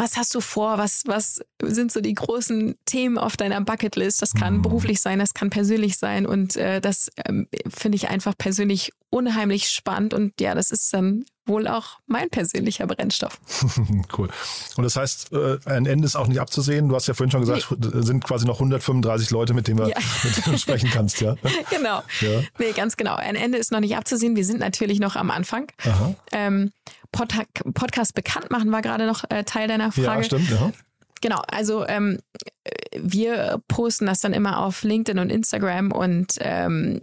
[0.00, 0.78] was hast du vor?
[0.78, 4.22] Was, was sind so die großen Themen auf deiner Bucketlist?
[4.22, 4.62] Das kann mhm.
[4.62, 6.24] beruflich sein, das kann persönlich sein.
[6.24, 10.14] Und äh, das ähm, finde ich einfach persönlich unheimlich spannend.
[10.14, 13.38] Und ja, das ist dann wohl auch mein persönlicher Brennstoff.
[14.18, 14.30] cool.
[14.76, 16.88] Und das heißt, äh, ein Ende ist auch nicht abzusehen.
[16.88, 18.02] Du hast ja vorhin schon gesagt, nee.
[18.02, 19.98] sind quasi noch 135 Leute, mit denen, wir, ja.
[20.24, 21.20] mit denen du sprechen kannst.
[21.20, 21.34] Ja?
[21.70, 22.02] genau.
[22.22, 22.40] Ja.
[22.58, 23.16] Nee, ganz genau.
[23.16, 24.34] Ein Ende ist noch nicht abzusehen.
[24.34, 25.66] Wir sind natürlich noch am Anfang.
[26.32, 26.70] Ähm,
[27.12, 27.34] Pod
[27.74, 30.20] Podcast bekannt machen war gerade noch äh, Teil deiner Frage.
[30.20, 30.50] Ja, stimmt.
[30.50, 30.72] Ja.
[31.20, 32.18] Genau, also ähm,
[32.96, 37.00] wir posten das dann immer auf LinkedIn und Instagram und ähm,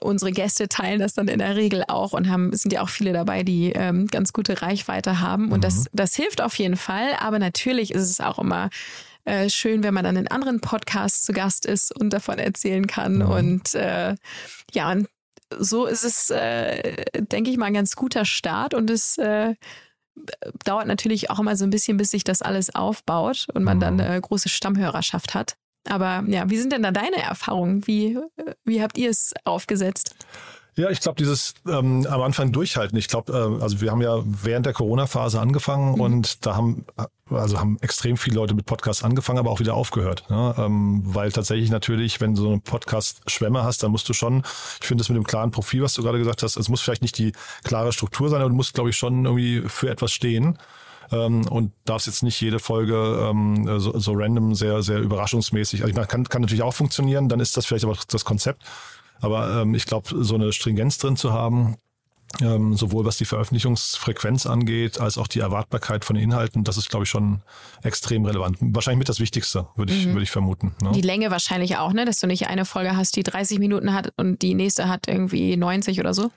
[0.00, 3.12] unsere Gäste teilen das dann in der Regel auch und haben sind ja auch viele
[3.12, 5.62] dabei, die ähm, ganz gute Reichweite haben und mhm.
[5.62, 7.14] das das hilft auf jeden Fall.
[7.20, 8.68] Aber natürlich ist es auch immer
[9.24, 13.16] äh, schön, wenn man dann in anderen Podcasts zu Gast ist und davon erzählen kann
[13.16, 13.30] mhm.
[13.30, 14.16] und äh,
[14.72, 15.08] ja und
[15.58, 19.54] so ist es, äh, denke ich mal, ein ganz guter Start und es äh,
[20.64, 23.94] dauert natürlich auch immer so ein bisschen, bis sich das alles aufbaut und man dann
[23.94, 24.00] mhm.
[24.00, 25.56] eine große Stammhörerschaft hat.
[25.88, 27.86] Aber ja, wie sind denn da deine Erfahrungen?
[27.86, 28.18] Wie,
[28.64, 30.14] wie habt ihr es aufgesetzt?
[30.74, 32.96] Ja, ich glaube, dieses ähm, am Anfang durchhalten.
[32.96, 36.00] Ich glaube, äh, also wir haben ja während der Corona-Phase angefangen mhm.
[36.00, 36.86] und da haben
[37.34, 40.24] also haben extrem viele Leute mit Podcasts angefangen, aber auch wieder aufgehört.
[40.28, 40.54] Ne?
[40.58, 44.42] Ähm, weil tatsächlich natürlich, wenn du so eine Podcast-Schwemme hast, dann musst du schon,
[44.80, 47.02] ich finde das mit dem klaren Profil, was du gerade gesagt hast, es muss vielleicht
[47.02, 47.32] nicht die
[47.64, 50.58] klare Struktur sein, aber du musst, glaube ich, schon irgendwie für etwas stehen
[51.10, 55.80] ähm, und darfst jetzt nicht jede Folge ähm, so, so random, sehr, sehr überraschungsmäßig.
[55.80, 58.62] Also ich meine, kann, kann natürlich auch funktionieren, dann ist das vielleicht aber das Konzept.
[59.20, 61.76] Aber ähm, ich glaube, so eine Stringenz drin zu haben,
[62.40, 67.04] ähm, sowohl was die Veröffentlichungsfrequenz angeht, als auch die Erwartbarkeit von Inhalten, das ist, glaube
[67.04, 67.42] ich, schon
[67.82, 68.56] extrem relevant.
[68.60, 70.12] Wahrscheinlich mit das Wichtigste, würde ich, mhm.
[70.12, 70.74] würde ich vermuten.
[70.82, 70.92] Ne?
[70.92, 72.04] Die Länge wahrscheinlich auch, ne?
[72.04, 75.56] dass du nicht eine Folge hast, die 30 Minuten hat und die nächste hat irgendwie
[75.56, 76.30] 90 oder so.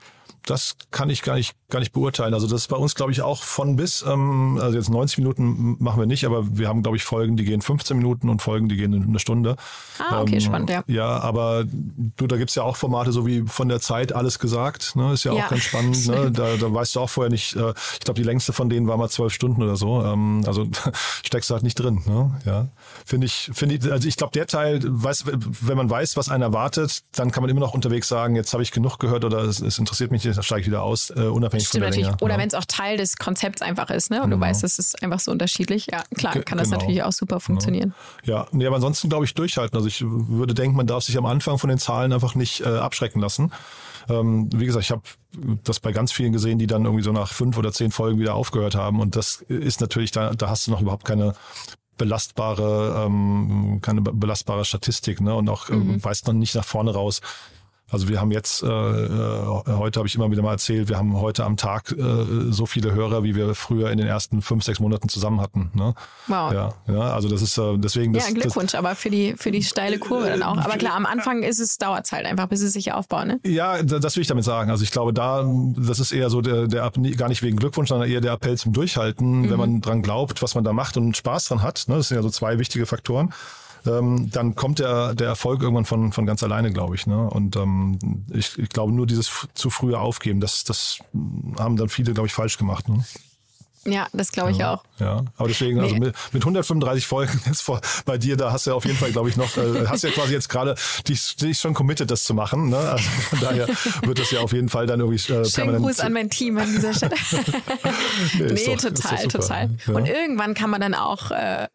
[0.44, 2.32] Das kann ich gar nicht gar nicht beurteilen.
[2.32, 4.04] Also das ist bei uns, glaube ich, auch von bis.
[4.06, 7.44] Ähm, also jetzt 90 Minuten machen wir nicht, aber wir haben, glaube ich, Folgen, die
[7.44, 9.56] gehen 15 Minuten und Folgen, die gehen eine Stunde.
[9.98, 10.84] Ah, okay, ähm, spannend, ja.
[10.86, 14.94] Ja, aber du, da gibt's ja auch Formate, so wie von der Zeit alles gesagt.
[14.94, 15.12] Ne?
[15.12, 16.06] Ist ja, Ja, auch ganz spannend.
[16.06, 16.30] Ne?
[16.36, 18.96] Da, da weißt du auch vorher nicht, äh, ich glaube, die längste von denen war
[18.96, 20.04] mal zwölf Stunden oder so.
[20.04, 20.66] Ähm, also
[21.24, 22.02] steckst du halt nicht drin.
[22.06, 22.38] Ne?
[22.44, 22.68] Ja.
[23.04, 26.42] Finde ich, finde ich, also ich glaube, der Teil, weiß, wenn man weiß, was einen
[26.42, 29.60] erwartet, dann kann man immer noch unterwegs sagen, jetzt habe ich genug gehört oder es,
[29.60, 32.06] es interessiert mich dann steige ich wieder aus, äh, unabhängig Stimmt von der natürlich.
[32.06, 32.16] Länge.
[32.22, 32.40] Oder ja.
[32.40, 34.22] wenn es auch Teil des Konzepts einfach ist, ne?
[34.22, 35.88] Und du weißt, es ist einfach so unterschiedlich.
[35.90, 36.80] Ja, klar, kann das genau.
[36.80, 37.94] natürlich auch super funktionieren.
[38.24, 39.76] Ja, nee, aber ansonsten glaube ich durchhalten.
[39.76, 42.66] Also ich würde denken, man darf sich am Anfang von den Zahlen einfach nicht äh,
[42.66, 43.52] abschrecken lassen.
[44.08, 45.02] Ähm, wie gesagt, ich habe
[45.64, 48.34] das bei ganz vielen gesehen, die dann irgendwie so nach fünf oder zehn Folgen wieder
[48.34, 49.00] aufgehört haben.
[49.00, 51.34] Und das ist natürlich, da, da hast du noch überhaupt keine
[51.96, 55.34] belastbare, ähm, keine be- belastbare Statistik, ne?
[55.34, 57.20] Und auch äh, weißt noch nicht nach vorne raus.
[57.88, 61.16] Also wir haben jetzt, äh, äh, heute habe ich immer wieder mal erzählt, wir haben
[61.20, 64.80] heute am Tag äh, so viele Hörer, wie wir früher in den ersten fünf, sechs
[64.80, 65.70] Monaten zusammen hatten.
[65.72, 65.94] Ne?
[66.26, 66.52] Wow.
[66.52, 69.62] Ja, ja, also das ist äh, deswegen das, Ja, Glückwunsch, aber für die, für die
[69.62, 70.56] steile Kurve dann auch.
[70.58, 73.38] Aber klar, am Anfang ist es, dauert es halt einfach, bis es sich aufbaut, ne?
[73.44, 74.68] Ja, da- das will ich damit sagen.
[74.72, 77.90] Also ich glaube, da, das ist eher so der, der App- gar nicht wegen Glückwunsch,
[77.90, 81.16] sondern eher der Appell zum Durchhalten, wenn man dran glaubt, was man da macht und
[81.16, 81.84] Spaß dran hat.
[81.86, 81.94] Ne?
[81.98, 83.32] Das sind ja so zwei wichtige Faktoren.
[83.86, 87.06] Ähm, dann kommt der, der Erfolg irgendwann von, von ganz alleine, glaube ich.
[87.06, 87.28] Ne?
[87.28, 87.98] Und ähm,
[88.32, 90.98] ich, ich glaube, nur dieses zu frühe Aufgeben, das, das
[91.58, 92.88] haben dann viele, glaube ich, falsch gemacht.
[92.88, 93.04] Ne?
[93.86, 94.82] Ja, das glaube ich auch.
[94.98, 96.00] Ja, aber deswegen, also Nee.
[96.06, 99.12] mit, mit 135 Folgen jetzt vor, bei dir, da hast du ja auf jeden Fall,
[99.12, 100.74] glaube ich, noch, äh, hast ja quasi jetzt gerade
[101.08, 102.68] dich, dich schon committed, das zu machen.
[102.70, 102.76] Ne?
[102.78, 103.68] Also von daher
[104.02, 105.84] wird das ja auf jeden Fall dann irgendwie äh, Schönen permanent.
[105.84, 107.14] Gruß an mein Team an dieser Stelle.
[108.38, 109.70] Nee, nee, doch- doch total, total.
[109.86, 109.94] Ja.
[109.94, 111.68] Und irgendwann kann man dann auch, äh,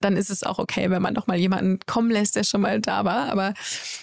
[0.00, 2.80] dann ist es auch okay, wenn man noch mal jemanden kommen lässt, der schon mal
[2.80, 3.30] da war.
[3.30, 3.54] Aber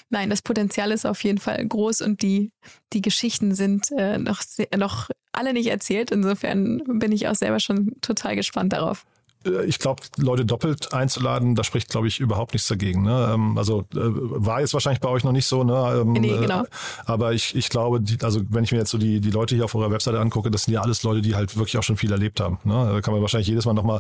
[0.10, 2.52] nein, das Potenzial ist auf jeden Fall groß und die,
[2.94, 6.12] die Geschichten sind äh, noch, sehr, noch alle nicht erzählt.
[6.12, 9.06] Insofern bin ich auch selber schon total gespannt darauf.
[9.46, 13.02] Äh, Ich glaube, Leute doppelt einzuladen, da spricht, glaube ich, überhaupt nichts dagegen.
[13.04, 13.32] Ne?
[13.34, 16.02] Ähm, Also äh, war jetzt wahrscheinlich bei euch noch nicht so, ne?
[16.02, 16.66] Ähm, Nee, äh, genau.
[17.06, 19.66] Aber ich, ich glaube, die, also wenn ich mir jetzt so die, die Leute hier
[19.66, 22.12] auf eurer Webseite angucke, das sind ja alles Leute, die halt wirklich auch schon viel
[22.12, 22.60] erlebt haben.
[22.64, 22.74] Ne?
[22.94, 24.00] Da kann man wahrscheinlich jedes Mal nochmal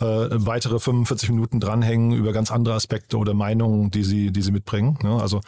[0.00, 4.50] äh, weitere 45 Minuten dranhängen über ganz andere Aspekte oder Meinungen, die sie, die sie
[4.52, 4.98] mitbringen.
[5.02, 5.20] Ne?
[5.20, 5.40] Also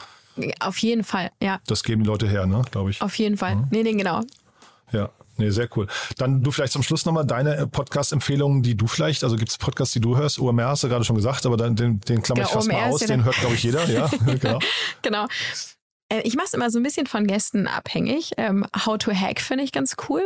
[0.60, 1.58] Auf jeden Fall, ja.
[1.66, 2.62] das geben die Leute her, ne?
[2.70, 3.02] glaube ich.
[3.02, 3.66] Auf jeden Fall.
[3.70, 4.20] Nee, nee, genau.
[4.92, 5.86] Ja, nee, sehr cool.
[6.16, 9.58] Dann du vielleicht zum Schluss nochmal deine äh, Podcast-Empfehlungen, die du vielleicht, also gibt es
[9.58, 10.38] Podcasts, die du hörst?
[10.38, 12.90] OMR hast du gerade schon gesagt, aber dann, den, den klammer ich fast OMR mal
[12.90, 14.10] aus, ja den hört, glaube ich, jeder, ja.
[14.40, 14.58] genau.
[15.02, 15.26] Genau.
[16.08, 18.32] Äh, Ich mache es immer so ein bisschen von Gästen abhängig.
[18.36, 20.22] Ähm, How to Hack finde ich ganz cool.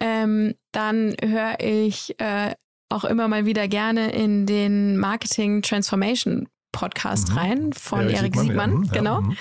[0.00, 2.54] Ähm, dann höre ich äh,
[2.88, 8.70] auch immer mal wieder gerne in den Marketing Transformation Podcast rein von Erik Erik Siegmann,
[8.70, 8.70] Siegmann.
[8.70, 9.20] ja, mhm, ja, genau.
[9.20, 9.36] mhm.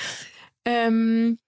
[0.65, 1.39] Ähm,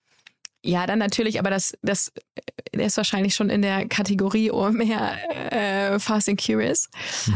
[0.66, 5.18] ja, dann natürlich, aber das, das äh, der ist wahrscheinlich schon in der Kategorie OMR
[5.52, 6.90] äh, Fast and Curious.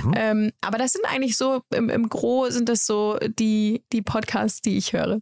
[0.03, 0.13] Mhm.
[0.15, 4.61] Ähm, aber das sind eigentlich so, im, im Gro sind das so die, die Podcasts,
[4.61, 5.19] die ich höre.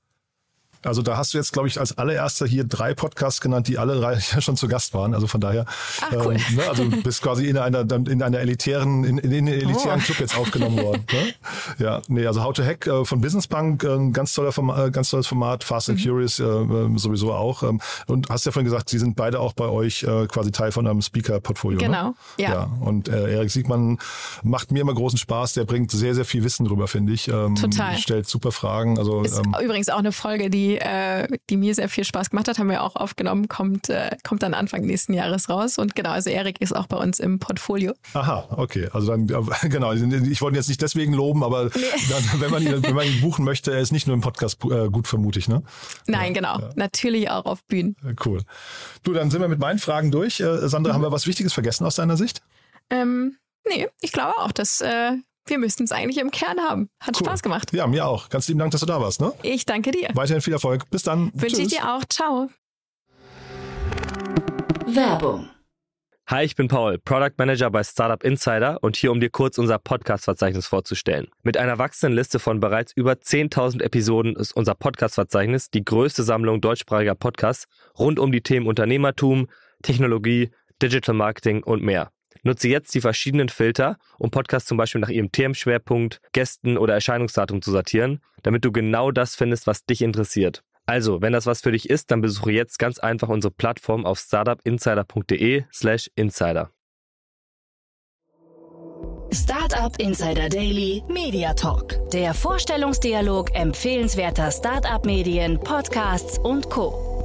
[0.84, 3.96] Also da hast du jetzt, glaube ich, als allererster hier drei Podcasts genannt, die alle
[4.00, 5.14] drei schon zu Gast waren.
[5.14, 5.66] Also von daher,
[6.02, 6.36] Ach, cool.
[6.36, 10.04] ne, also bist quasi in einer in einer elitären in, in den elitären Oh.
[10.06, 11.04] Club jetzt aufgenommen worden.
[11.12, 11.34] Ne?
[11.80, 14.92] Ja, nee, also How to Hack äh, von Business Punk, äh, ganz toller Format, äh,
[14.92, 15.96] ganz tolles Format, Fast Mhm.
[15.96, 17.64] and Curious äh, äh, sowieso auch.
[17.64, 20.72] Ähm, und hast ja vorhin gesagt, sie sind beide auch bei euch äh, quasi Teil
[20.72, 21.78] von einem Speaker-Portfolio.
[21.80, 22.14] Genau, ne?
[22.38, 22.52] ja.
[22.54, 22.70] ja.
[22.82, 23.98] Und äh, Erik Siegmann
[24.44, 25.54] macht mir immer großen Spaß.
[25.54, 27.28] Der bringt sehr sehr viel Wissen drüber, finde ich.
[27.28, 27.98] Ähm, Total.
[27.98, 28.98] Stellt super Fragen.
[28.98, 32.48] Also Ist ähm, übrigens auch eine Folge, die, äh, die mir sehr viel Spaß gemacht
[32.48, 35.78] hat, haben wir auch aufgenommen, kommt, äh, kommt dann Anfang nächsten Jahres raus.
[35.78, 37.94] Und genau, also Erik ist auch bei uns im Portfolio.
[38.14, 38.90] Aha, okay.
[38.94, 41.64] Also dann, äh, genau, ich wollte ihn jetzt nicht deswegen loben, aber
[42.10, 44.64] dann, wenn, man ihn, wenn man ihn buchen möchte, er ist nicht nur im Podcast
[44.66, 45.64] äh, gut, vermute ich, ne?
[46.08, 46.60] Nein, genau.
[46.76, 47.96] Natürlich auch auf Bühnen.
[48.06, 48.42] Äh, Cool.
[49.04, 50.40] Du, dann sind wir mit meinen Fragen durch.
[50.40, 52.42] Äh, Sandra, haben wir was Wichtiges vergessen aus deiner Sicht?
[52.90, 53.38] Ähm,
[53.68, 55.14] nee, ich glaube auch, dass äh,
[55.50, 56.90] wir müssten es eigentlich im Kern haben.
[57.00, 57.26] Hat Cool.
[57.26, 57.74] Spaß gemacht.
[57.74, 58.30] Ja, mir auch.
[58.30, 59.34] Ganz lieben Dank, dass du da warst, ne?
[59.44, 60.10] Ich danke dir.
[60.14, 60.90] Weiterhin viel Erfolg.
[60.90, 61.32] Bis dann.
[61.34, 62.04] Wünsche ich dir auch.
[62.10, 62.50] Ciao.
[64.86, 65.50] Werbung.
[66.30, 69.80] Hi, ich bin Paul, Product Manager bei Startup Insider und hier, um dir kurz unser
[69.80, 71.28] Podcast-Verzeichnis vorzustellen.
[71.44, 76.60] Mit einer wachsenden Liste von bereits über 10.000 Episoden ist unser Podcast-Verzeichnis die größte Sammlung
[76.60, 79.48] deutschsprachiger Podcasts rund um die Themen Unternehmertum,
[79.84, 82.12] Technologie, Digital Marketing und mehr.
[82.48, 87.62] Nutze jetzt die verschiedenen Filter, um Podcasts zum Beispiel nach ihrem Themenschwerpunkt, Gästen oder Erscheinungsdatum
[87.62, 90.64] zu sortieren, damit du genau das findest, was dich interessiert.
[90.86, 94.20] Also, wenn das was für dich ist, dann besuche jetzt ganz einfach unsere Plattform auf
[94.20, 96.72] startupinsider.de slash insider.
[99.34, 102.00] Startup Insider Daily Media Talk.
[102.12, 107.17] Der Vorstellungsdialog empfehlenswerter Startup-Medien, Podcasts und Co.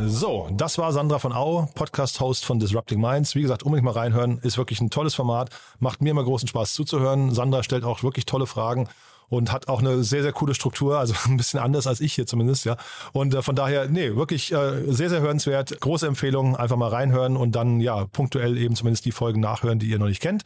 [0.00, 3.34] So, das war Sandra von Au, Podcast-Host von Disrupting Minds.
[3.34, 4.38] Wie gesagt, unbedingt mal reinhören.
[4.38, 5.50] Ist wirklich ein tolles Format.
[5.80, 7.34] Macht mir immer großen Spaß zuzuhören.
[7.34, 8.88] Sandra stellt auch wirklich tolle Fragen
[9.28, 12.26] und hat auch eine sehr, sehr coole Struktur, also ein bisschen anders als ich hier
[12.26, 12.76] zumindest, ja.
[13.12, 15.80] Und äh, von daher, nee, wirklich äh, sehr, sehr hörenswert.
[15.80, 19.88] Große Empfehlung, einfach mal reinhören und dann, ja, punktuell eben zumindest die Folgen nachhören, die
[19.88, 20.44] ihr noch nicht kennt.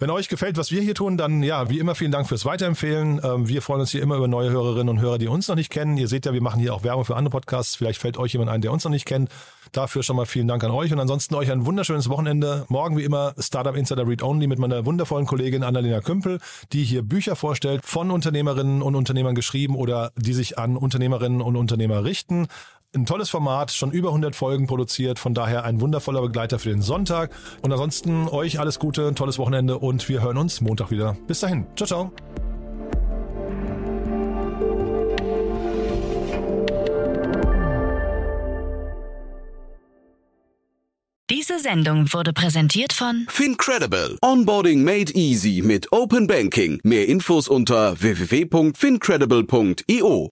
[0.00, 3.20] Wenn euch gefällt, was wir hier tun, dann ja, wie immer vielen Dank fürs Weiterempfehlen.
[3.24, 5.70] Ähm, wir freuen uns hier immer über neue Hörerinnen und Hörer, die uns noch nicht
[5.70, 5.96] kennen.
[5.96, 7.74] Ihr seht ja, wir machen hier auch Werbung für andere Podcasts.
[7.74, 9.28] Vielleicht fällt euch jemand ein, der uns noch nicht kennt.
[9.72, 12.64] Dafür schon mal vielen Dank an euch und ansonsten euch ein wunderschönes Wochenende.
[12.68, 16.38] Morgen wie immer Startup Insider Read Only mit meiner wundervollen Kollegin Annalena Kümpel,
[16.72, 21.56] die hier Bücher vorstellt, von Unternehmerinnen und Unternehmern geschrieben oder die sich an Unternehmerinnen und
[21.56, 22.46] Unternehmer richten
[22.94, 26.82] ein tolles Format, schon über 100 Folgen produziert, von daher ein wundervoller Begleiter für den
[26.82, 27.30] Sonntag.
[27.62, 31.16] Und ansonsten euch alles Gute, ein tolles Wochenende und wir hören uns Montag wieder.
[31.26, 31.66] Bis dahin.
[31.76, 32.12] Ciao, ciao.
[41.30, 44.16] Diese Sendung wurde präsentiert von Fincredible.
[44.22, 46.80] Onboarding made easy mit Open Banking.
[46.84, 50.30] Mehr Infos unter www.fincredible.io.